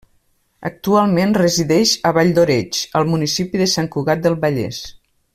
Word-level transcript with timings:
Actualment 0.69 1.35
resideix 1.37 1.91
a 2.09 2.13
Valldoreix, 2.19 2.79
al 3.01 3.05
municipi 3.13 3.61
de 3.65 3.71
Sant 3.77 3.91
Cugat 3.97 4.25
del 4.29 4.39
Vallès. 4.47 4.81